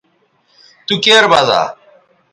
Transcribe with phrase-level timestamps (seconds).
[0.85, 1.61] تو کیر بزا